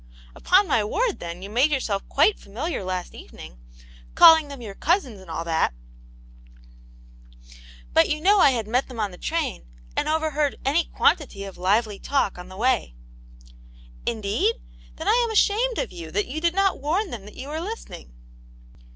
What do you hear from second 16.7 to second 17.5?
warn them that you